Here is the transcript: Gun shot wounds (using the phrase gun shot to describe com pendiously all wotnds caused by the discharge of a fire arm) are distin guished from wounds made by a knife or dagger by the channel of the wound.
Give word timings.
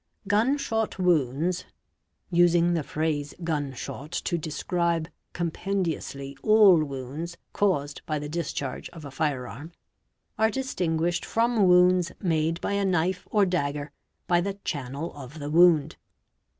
Gun 0.27 0.57
shot 0.57 0.97
wounds 0.97 1.63
(using 2.31 2.73
the 2.73 2.81
phrase 2.81 3.35
gun 3.43 3.71
shot 3.73 4.11
to 4.11 4.35
describe 4.35 5.07
com 5.31 5.51
pendiously 5.51 6.35
all 6.41 6.79
wotnds 6.79 7.35
caused 7.53 8.03
by 8.07 8.17
the 8.17 8.27
discharge 8.27 8.89
of 8.89 9.05
a 9.05 9.11
fire 9.11 9.47
arm) 9.47 9.73
are 10.39 10.49
distin 10.49 10.97
guished 10.97 11.23
from 11.23 11.67
wounds 11.67 12.11
made 12.19 12.59
by 12.61 12.73
a 12.73 12.83
knife 12.83 13.27
or 13.29 13.45
dagger 13.45 13.91
by 14.25 14.41
the 14.41 14.55
channel 14.65 15.13
of 15.13 15.37
the 15.37 15.51
wound. 15.51 15.97